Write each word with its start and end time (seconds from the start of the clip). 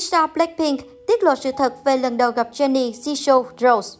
Lisa 0.00 0.26
Blackpink 0.26 0.80
tiết 1.06 1.22
lộ 1.22 1.34
sự 1.34 1.50
thật 1.58 1.74
về 1.84 1.96
lần 1.96 2.16
đầu 2.16 2.30
gặp 2.30 2.48
Jennie 2.52 2.92
Jisoo 2.92 3.44
Rose. 3.58 3.98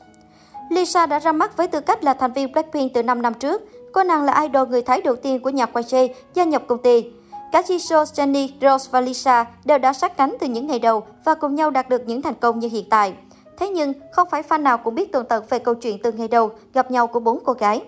Lisa 0.71 1.07
đã 1.07 1.19
ra 1.19 1.33
mắt 1.33 1.57
với 1.57 1.69
tư 1.69 1.81
cách 1.81 2.05
là 2.05 2.15
thành 2.15 2.33
viên 2.33 2.53
Blackpink 2.53 2.95
từ 2.95 3.03
5 3.03 3.23
năm 3.23 3.35
trước. 3.35 3.63
Cô 3.93 4.03
nàng 4.03 4.25
là 4.25 4.43
idol 4.43 4.69
người 4.69 4.83
Thái 4.83 5.01
đầu 5.01 5.17
tiên 5.17 5.41
của 5.41 5.51
nhạc 5.51 5.71
YG 5.75 5.97
gia 6.35 6.45
nhập 6.45 6.63
công 6.67 6.83
ty. 6.83 7.05
Cả 7.53 7.61
Jisoo, 7.61 8.05
Jennie, 8.05 8.49
Rose 8.61 8.89
và 8.91 9.01
Lisa 9.01 9.45
đều 9.65 9.79
đã 9.79 9.93
sát 9.93 10.17
cánh 10.17 10.37
từ 10.41 10.47
những 10.47 10.67
ngày 10.67 10.79
đầu 10.79 11.03
và 11.25 11.35
cùng 11.35 11.55
nhau 11.55 11.71
đạt 11.71 11.89
được 11.89 12.03
những 12.07 12.23
thành 12.23 12.35
công 12.35 12.59
như 12.59 12.69
hiện 12.69 12.85
tại. 12.91 13.15
Thế 13.59 13.69
nhưng, 13.69 13.93
không 14.13 14.29
phải 14.31 14.43
fan 14.43 14.63
nào 14.63 14.79
cũng 14.79 14.95
biết 14.95 15.13
tường 15.13 15.27
tận 15.29 15.45
về 15.49 15.59
câu 15.59 15.75
chuyện 15.75 15.99
từ 16.03 16.13
ngày 16.13 16.29
đầu 16.29 16.51
gặp 16.75 16.91
nhau 16.91 17.07
của 17.07 17.21
bốn 17.21 17.39
cô 17.45 17.53
gái. 17.53 17.83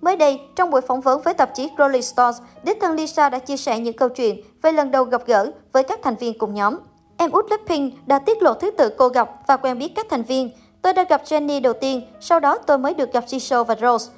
Mới 0.00 0.16
đây, 0.16 0.40
trong 0.56 0.70
buổi 0.70 0.80
phỏng 0.80 1.00
vấn 1.00 1.22
với 1.22 1.34
tạp 1.34 1.54
chí 1.54 1.70
Rolling 1.78 2.02
Stones, 2.02 2.36
đích 2.62 2.78
thân 2.80 2.96
Lisa 2.96 3.28
đã 3.28 3.38
chia 3.38 3.56
sẻ 3.56 3.78
những 3.78 3.96
câu 3.96 4.08
chuyện 4.08 4.40
về 4.62 4.72
lần 4.72 4.90
đầu 4.90 5.04
gặp 5.04 5.22
gỡ 5.26 5.50
với 5.72 5.82
các 5.82 6.00
thành 6.02 6.16
viên 6.16 6.38
cùng 6.38 6.54
nhóm. 6.54 6.76
Em 7.18 7.30
út 7.30 7.46
Blackpink 7.46 7.94
đã 8.06 8.18
tiết 8.18 8.42
lộ 8.42 8.54
thứ 8.54 8.70
tự 8.70 8.88
cô 8.98 9.08
gặp 9.08 9.30
và 9.46 9.56
quen 9.56 9.78
biết 9.78 9.92
các 9.94 10.06
thành 10.10 10.22
viên. 10.22 10.50
Tôi 10.82 10.92
đã 10.92 11.04
gặp 11.08 11.22
Jennie 11.24 11.62
đầu 11.62 11.72
tiên, 11.72 12.02
sau 12.20 12.40
đó 12.40 12.58
tôi 12.58 12.78
mới 12.78 12.94
được 12.94 13.12
gặp 13.12 13.24
Jisoo 13.26 13.64
và 13.64 13.76
Rose. 13.80 14.12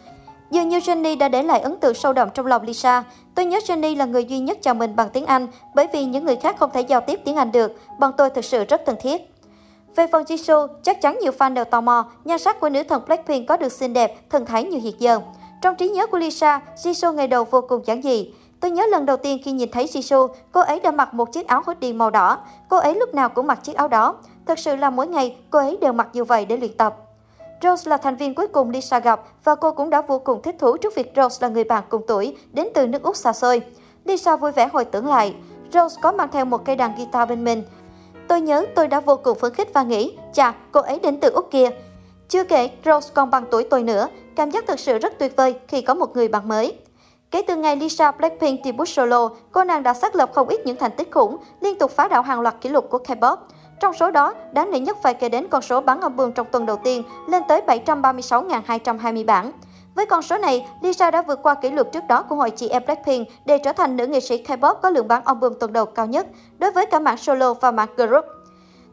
Dường 0.51 0.69
như 0.69 0.79
Jennie 0.79 1.19
đã 1.19 1.29
để 1.29 1.43
lại 1.43 1.61
ấn 1.61 1.77
tượng 1.77 1.95
sâu 1.95 2.13
đậm 2.13 2.29
trong 2.35 2.47
lòng 2.47 2.63
Lisa. 2.63 3.05
Tôi 3.35 3.45
nhớ 3.45 3.59
Jennie 3.67 3.97
là 3.97 4.05
người 4.05 4.25
duy 4.25 4.39
nhất 4.39 4.59
chào 4.63 4.75
mình 4.75 4.97
bằng 4.97 5.09
tiếng 5.13 5.27
Anh, 5.27 5.47
bởi 5.75 5.87
vì 5.93 6.05
những 6.05 6.25
người 6.25 6.37
khác 6.37 6.57
không 6.59 6.71
thể 6.75 6.81
giao 6.81 7.01
tiếp 7.01 7.21
tiếng 7.25 7.37
Anh 7.37 7.53
được. 7.53 7.73
Bọn 7.99 8.13
tôi 8.17 8.31
thực 8.31 8.45
sự 8.45 8.65
rất 8.65 8.83
thân 8.87 8.97
thiết. 9.01 9.23
Về 9.97 10.07
phần 10.13 10.25
Jisoo, 10.25 10.67
chắc 10.83 11.01
chắn 11.01 11.19
nhiều 11.21 11.33
fan 11.39 11.55
đều 11.55 11.65
tò 11.65 11.81
mò 11.81 12.05
nhan 12.25 12.39
sắc 12.39 12.61
của 12.61 12.69
nữ 12.69 12.83
thần 12.83 13.03
Blackpink 13.07 13.49
có 13.49 13.57
được 13.57 13.73
xinh 13.73 13.93
đẹp, 13.93 14.31
thần 14.31 14.47
thái 14.47 14.65
như 14.65 14.79
hiện 14.79 14.95
giờ. 14.99 15.21
Trong 15.63 15.75
trí 15.75 15.89
nhớ 15.89 16.07
của 16.07 16.19
Lisa, 16.19 16.61
Jisoo 16.77 17.13
ngày 17.13 17.29
đầu 17.29 17.45
vô 17.45 17.61
cùng 17.69 17.83
giản 17.87 18.03
dị. 18.03 18.33
Tôi 18.61 18.71
nhớ 18.71 18.87
lần 18.87 19.07
đầu 19.07 19.17
tiên 19.17 19.39
khi 19.45 19.53
nhìn 19.53 19.71
thấy 19.71 19.87
Jisoo, 19.87 20.29
cô 20.53 20.61
ấy 20.61 20.81
đã 20.81 20.91
mặc 20.91 21.15
một 21.15 21.33
chiếc 21.33 21.47
áo 21.47 21.63
hoodie 21.67 21.93
màu 21.93 22.11
đỏ. 22.11 22.39
Cô 22.69 22.77
ấy 22.77 22.95
lúc 22.95 23.15
nào 23.15 23.29
cũng 23.29 23.47
mặc 23.47 23.59
chiếc 23.63 23.77
áo 23.77 23.89
đó. 23.89 24.17
Thật 24.47 24.59
sự 24.59 24.77
là 24.77 24.91
mỗi 24.91 25.07
ngày 25.07 25.37
cô 25.51 25.59
ấy 25.59 25.79
đều 25.81 25.93
mặc 25.93 26.09
như 26.13 26.25
vậy 26.25 26.47
để 26.47 26.57
luyện 26.57 26.77
tập. 26.77 26.97
Rose 27.63 27.91
là 27.91 27.97
thành 27.97 28.17
viên 28.17 28.35
cuối 28.35 28.47
cùng 28.47 28.71
Lisa 28.71 28.99
gặp 28.99 29.21
và 29.45 29.55
cô 29.55 29.73
cũng 29.73 29.91
đã 29.91 30.01
vô 30.01 30.19
cùng 30.19 30.43
thích 30.43 30.57
thú 30.59 30.77
trước 30.77 30.95
việc 30.95 31.13
Rose 31.17 31.37
là 31.41 31.49
người 31.49 31.65
bạn 31.65 31.85
cùng 31.89 32.03
tuổi 32.07 32.37
đến 32.53 32.69
từ 32.75 32.87
nước 32.87 33.03
Úc 33.03 33.17
xa 33.17 33.33
xôi. 33.33 33.63
Lisa 34.05 34.37
vui 34.37 34.53
vẻ 34.53 34.69
hồi 34.73 34.85
tưởng 34.85 35.07
lại, 35.07 35.35
Rose 35.73 35.97
có 36.03 36.13
mang 36.13 36.29
theo 36.33 36.45
một 36.45 36.65
cây 36.65 36.77
đàn 36.77 36.97
guitar 36.97 37.29
bên 37.29 37.45
mình. 37.45 37.63
Tôi 38.29 38.41
nhớ 38.41 38.67
tôi 38.75 38.89
đã 38.89 39.01
vô 39.01 39.17
cùng 39.17 39.39
phấn 39.39 39.55
khích 39.55 39.75
và 39.75 39.83
nghĩ, 39.83 40.17
chà, 40.33 40.55
cô 40.73 40.81
ấy 40.81 40.99
đến 40.99 41.21
từ 41.21 41.31
Úc 41.31 41.51
kia. 41.51 41.71
Chưa 42.29 42.45
kể, 42.45 42.71
Rose 42.85 43.11
còn 43.15 43.31
bằng 43.31 43.45
tuổi 43.51 43.67
tôi 43.71 43.83
nữa, 43.83 44.09
cảm 44.37 44.51
giác 44.51 44.67
thực 44.67 44.81
sự 44.81 44.99
rất 44.99 45.19
tuyệt 45.19 45.37
vời 45.37 45.55
khi 45.69 45.81
có 45.81 45.95
một 45.95 46.17
người 46.17 46.29
bạn 46.29 46.49
mới. 46.49 46.77
Kể 47.31 47.43
từ 47.43 47.57
ngày 47.57 47.77
Lisa 47.77 48.11
Blackpink 48.11 48.65
debut 48.65 48.89
solo, 48.89 49.31
cô 49.53 49.65
nàng 49.65 49.83
đã 49.83 49.95
xác 49.95 50.15
lập 50.15 50.31
không 50.35 50.49
ít 50.49 50.61
những 50.67 50.77
thành 50.77 50.91
tích 50.97 51.13
khủng, 51.13 51.37
liên 51.61 51.79
tục 51.79 51.91
phá 51.91 52.09
đảo 52.09 52.23
hàng 52.23 52.41
loạt 52.41 52.55
kỷ 52.61 52.69
lục 52.69 52.91
của 52.91 52.99
K-pop. 52.99 53.37
Trong 53.81 53.95
số 53.95 54.11
đó, 54.11 54.35
đáng 54.53 54.71
nể 54.71 54.81
nhất 54.81 54.97
phải 55.03 55.15
kể 55.15 55.29
đến 55.29 55.49
con 55.49 55.63
số 55.63 55.81
bán 55.81 56.01
album 56.01 56.33
trong 56.33 56.47
tuần 56.53 56.67
đầu 56.67 56.77
tiên 56.85 57.03
lên 57.29 57.43
tới 57.49 57.61
736.220 57.67 59.27
bản. 59.27 59.53
Với 59.95 60.07
con 60.07 60.23
số 60.23 60.39
này, 60.39 60.69
Lisa 60.83 61.11
đã 61.11 61.23
vượt 61.23 61.43
qua 61.43 61.55
kỷ 61.55 61.71
lục 61.71 61.93
trước 61.93 62.05
đó 62.09 62.23
của 62.23 62.35
hội 62.35 62.51
chị 62.51 62.69
em 62.69 62.83
Blackpink 62.87 63.29
để 63.45 63.59
trở 63.59 63.73
thành 63.73 63.97
nữ 63.97 64.07
nghệ 64.07 64.21
sĩ 64.21 64.45
K-pop 64.47 64.75
có 64.75 64.91
lượng 64.91 65.09
bán 65.09 65.25
album 65.25 65.55
tuần 65.61 65.73
đầu 65.73 65.87
cao 65.87 66.07
nhất 66.07 66.27
đối 66.59 66.71
với 66.71 66.87
cả 66.87 66.99
mạng 66.99 67.17
solo 67.17 67.55
và 67.55 67.71
mạng 67.71 67.89
group. 67.97 68.25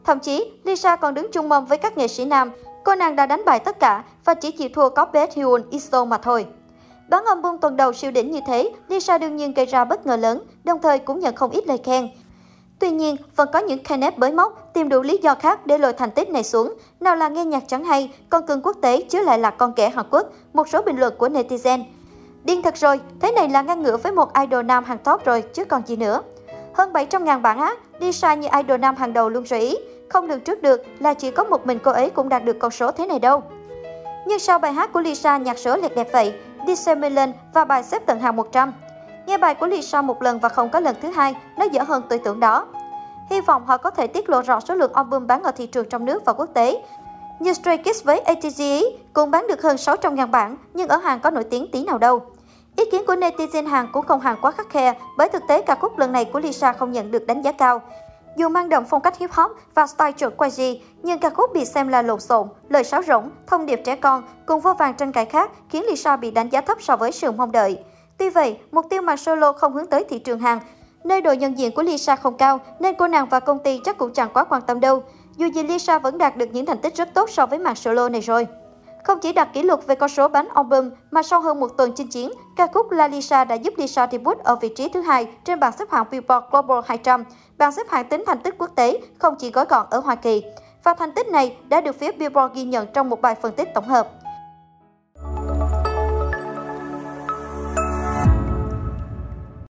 Thậm 0.04 0.18
chí, 0.18 0.52
Lisa 0.64 0.96
còn 0.96 1.14
đứng 1.14 1.32
chung 1.32 1.48
mâm 1.48 1.64
với 1.64 1.78
các 1.78 1.98
nghệ 1.98 2.08
sĩ 2.08 2.24
nam. 2.24 2.50
Cô 2.84 2.94
nàng 2.94 3.16
đã 3.16 3.26
đánh 3.26 3.42
bại 3.46 3.60
tất 3.60 3.78
cả 3.80 4.04
và 4.24 4.34
chỉ 4.34 4.50
chịu 4.50 4.68
thua 4.74 4.88
có 4.88 5.06
Beth 5.12 5.34
Hyun 5.34 5.62
Iso 5.70 6.04
mà 6.04 6.18
thôi. 6.18 6.46
Bán 7.08 7.24
bung 7.42 7.58
tuần 7.58 7.76
đầu 7.76 7.92
siêu 7.92 8.10
đỉnh 8.10 8.30
như 8.30 8.40
thế, 8.46 8.72
Lisa 8.88 9.18
đương 9.18 9.36
nhiên 9.36 9.54
gây 9.54 9.66
ra 9.66 9.84
bất 9.84 10.06
ngờ 10.06 10.16
lớn, 10.16 10.42
đồng 10.64 10.78
thời 10.82 10.98
cũng 10.98 11.20
nhận 11.20 11.34
không 11.34 11.50
ít 11.50 11.66
lời 11.66 11.78
khen. 11.84 12.08
Tuy 12.78 12.90
nhiên, 12.90 13.16
vẫn 13.36 13.48
có 13.52 13.58
những 13.58 13.82
Kenneth 13.82 14.18
bới 14.18 14.32
móc 14.32 14.70
tìm 14.74 14.88
đủ 14.88 15.02
lý 15.02 15.18
do 15.22 15.34
khác 15.34 15.66
để 15.66 15.78
lôi 15.78 15.92
thành 15.92 16.10
tích 16.10 16.30
này 16.30 16.42
xuống. 16.42 16.74
Nào 17.00 17.16
là 17.16 17.28
nghe 17.28 17.44
nhạc 17.44 17.62
chẳng 17.68 17.84
hay, 17.84 18.12
con 18.30 18.46
cưng 18.46 18.62
quốc 18.62 18.76
tế 18.82 19.02
chứ 19.02 19.22
lại 19.22 19.38
là 19.38 19.50
con 19.50 19.72
kẻ 19.72 19.88
Hàn 19.88 20.06
Quốc, 20.10 20.26
một 20.52 20.68
số 20.68 20.82
bình 20.82 21.00
luận 21.00 21.14
của 21.18 21.28
netizen. 21.28 21.84
Điên 22.44 22.62
thật 22.62 22.76
rồi, 22.76 23.00
thế 23.20 23.32
này 23.32 23.48
là 23.48 23.62
ngang 23.62 23.82
ngửa 23.82 23.96
với 23.96 24.12
một 24.12 24.28
idol 24.40 24.64
nam 24.64 24.84
hàng 24.84 24.98
top 24.98 25.24
rồi, 25.24 25.42
chứ 25.42 25.64
còn 25.64 25.82
gì 25.86 25.96
nữa. 25.96 26.22
Hơn 26.74 26.92
700.000 26.92 27.42
bản 27.42 27.58
á, 27.58 27.74
Lisa 27.98 28.34
như 28.34 28.48
idol 28.56 28.78
nam 28.78 28.96
hàng 28.96 29.12
đầu 29.12 29.28
luôn 29.28 29.44
rồi 29.44 29.60
ý. 29.60 29.76
Không 30.08 30.28
lường 30.28 30.40
trước 30.40 30.62
được 30.62 30.82
là 30.98 31.14
chỉ 31.14 31.30
có 31.30 31.44
một 31.44 31.66
mình 31.66 31.78
cô 31.78 31.90
ấy 31.90 32.10
cũng 32.10 32.28
đạt 32.28 32.44
được 32.44 32.58
con 32.58 32.70
số 32.70 32.90
thế 32.90 33.06
này 33.06 33.18
đâu. 33.18 33.42
Nhưng 34.26 34.38
sau 34.38 34.58
bài 34.58 34.72
hát 34.72 34.92
của 34.92 35.00
Lisa 35.00 35.36
nhạc 35.36 35.58
sữa 35.58 35.76
liệt 35.76 35.96
đẹp 35.96 36.08
vậy, 36.12 36.34
December 36.66 37.18
và 37.52 37.64
bài 37.64 37.82
xếp 37.82 38.02
tận 38.06 38.20
hàng 38.20 38.36
100. 38.36 38.72
Nghe 39.26 39.38
bài 39.38 39.54
của 39.54 39.66
Lisa 39.66 40.02
một 40.02 40.22
lần 40.22 40.38
và 40.38 40.48
không 40.48 40.68
có 40.68 40.80
lần 40.80 40.96
thứ 41.02 41.08
hai, 41.08 41.34
nó 41.56 41.64
dở 41.64 41.82
hơn 41.82 42.02
tôi 42.08 42.18
tưởng 42.18 42.40
đó. 42.40 42.66
Hy 43.30 43.40
vọng 43.40 43.66
họ 43.66 43.76
có 43.76 43.90
thể 43.90 44.06
tiết 44.06 44.28
lộ 44.28 44.42
rõ 44.42 44.60
số 44.60 44.74
lượng 44.74 44.92
album 44.92 45.26
bán 45.26 45.42
ở 45.42 45.50
thị 45.50 45.66
trường 45.66 45.88
trong 45.88 46.04
nước 46.04 46.24
và 46.24 46.32
quốc 46.32 46.50
tế. 46.54 46.82
Như 47.40 47.52
Stray 47.52 47.78
Kids 47.78 48.04
với 48.04 48.20
ATG 48.20 48.62
cũng 49.12 49.30
bán 49.30 49.46
được 49.46 49.62
hơn 49.62 49.76
600.000 49.76 50.30
bản, 50.30 50.56
nhưng 50.74 50.88
ở 50.88 50.96
Hàn 50.96 51.20
có 51.20 51.30
nổi 51.30 51.44
tiếng 51.44 51.70
tí 51.72 51.84
nào 51.84 51.98
đâu. 51.98 52.22
Ý 52.76 52.84
kiến 52.92 53.02
của 53.06 53.14
netizen 53.14 53.68
Hàn 53.68 53.88
cũng 53.92 54.06
không 54.06 54.20
hàng 54.20 54.36
quá 54.42 54.50
khắc 54.50 54.70
khe, 54.70 54.94
bởi 55.16 55.28
thực 55.28 55.42
tế 55.48 55.62
ca 55.62 55.74
khúc 55.74 55.98
lần 55.98 56.12
này 56.12 56.24
của 56.24 56.40
Lisa 56.40 56.72
không 56.72 56.92
nhận 56.92 57.10
được 57.10 57.26
đánh 57.26 57.42
giá 57.42 57.52
cao. 57.52 57.80
Dù 58.36 58.48
mang 58.48 58.68
đậm 58.68 58.84
phong 58.84 59.02
cách 59.02 59.18
hip 59.18 59.30
hop 59.32 59.50
và 59.74 59.86
style 59.86 60.12
chuẩn 60.12 60.36
quasi, 60.36 60.80
nhưng 61.02 61.18
ca 61.18 61.30
khúc 61.30 61.50
bị 61.54 61.64
xem 61.64 61.88
là 61.88 62.02
lộn 62.02 62.20
xộn, 62.20 62.48
lời 62.68 62.84
sáo 62.84 63.02
rỗng, 63.02 63.30
thông 63.46 63.66
điệp 63.66 63.80
trẻ 63.84 63.96
con 63.96 64.22
cùng 64.46 64.60
vô 64.60 64.74
vàng 64.74 64.94
tranh 64.94 65.12
cãi 65.12 65.24
khác 65.24 65.50
khiến 65.68 65.86
Lisa 65.86 66.16
bị 66.16 66.30
đánh 66.30 66.48
giá 66.48 66.60
thấp 66.60 66.78
so 66.80 66.96
với 66.96 67.12
sự 67.12 67.32
mong 67.32 67.52
đợi. 67.52 67.78
Tuy 68.18 68.30
vậy, 68.30 68.58
mục 68.72 68.86
tiêu 68.90 69.02
mà 69.02 69.16
solo 69.16 69.52
không 69.52 69.72
hướng 69.72 69.86
tới 69.86 70.04
thị 70.08 70.18
trường 70.18 70.38
hàng, 70.38 70.60
nơi 71.04 71.20
độ 71.20 71.32
nhận 71.32 71.58
diện 71.58 71.74
của 71.74 71.82
Lisa 71.82 72.16
không 72.16 72.36
cao 72.36 72.60
nên 72.80 72.94
cô 72.98 73.08
nàng 73.08 73.26
và 73.28 73.40
công 73.40 73.58
ty 73.58 73.80
chắc 73.84 73.98
cũng 73.98 74.12
chẳng 74.12 74.30
quá 74.32 74.44
quan 74.44 74.62
tâm 74.62 74.80
đâu. 74.80 75.02
Dù 75.36 75.46
gì 75.46 75.62
Lisa 75.62 75.98
vẫn 75.98 76.18
đạt 76.18 76.36
được 76.36 76.48
những 76.52 76.66
thành 76.66 76.78
tích 76.78 76.96
rất 76.96 77.14
tốt 77.14 77.30
so 77.30 77.46
với 77.46 77.58
màn 77.58 77.74
solo 77.74 78.08
này 78.08 78.20
rồi. 78.20 78.46
Không 79.06 79.20
chỉ 79.20 79.32
đạt 79.32 79.52
kỷ 79.52 79.62
lục 79.62 79.86
về 79.86 79.94
con 79.94 80.08
số 80.08 80.28
bán 80.28 80.48
album, 80.54 80.90
mà 81.10 81.22
sau 81.22 81.40
hơn 81.40 81.60
một 81.60 81.76
tuần 81.76 81.92
chinh 81.92 82.08
chiến, 82.08 82.30
ca 82.56 82.66
khúc 82.66 82.90
La 82.90 83.08
Lisa 83.08 83.44
đã 83.44 83.54
giúp 83.54 83.74
Lisa 83.76 84.08
debut 84.12 84.38
ở 84.38 84.56
vị 84.56 84.68
trí 84.68 84.88
thứ 84.88 85.00
hai 85.00 85.28
trên 85.44 85.60
bảng 85.60 85.72
xếp 85.72 85.90
hạng 85.90 86.04
Billboard 86.10 86.46
Global 86.50 86.78
200, 86.86 87.24
bảng 87.58 87.72
xếp 87.72 87.86
hạng 87.90 88.08
tính 88.08 88.24
thành 88.26 88.38
tích 88.38 88.54
quốc 88.58 88.70
tế, 88.74 89.00
không 89.18 89.34
chỉ 89.38 89.50
gói 89.50 89.64
gọn 89.68 89.86
ở 89.90 89.98
Hoa 89.98 90.14
Kỳ. 90.14 90.42
Và 90.84 90.94
thành 90.94 91.12
tích 91.12 91.28
này 91.28 91.56
đã 91.68 91.80
được 91.80 91.98
phía 91.98 92.12
Billboard 92.12 92.54
ghi 92.54 92.64
nhận 92.64 92.86
trong 92.92 93.10
một 93.10 93.20
bài 93.20 93.34
phân 93.34 93.52
tích 93.52 93.68
tổng 93.74 93.88
hợp. 93.88 94.08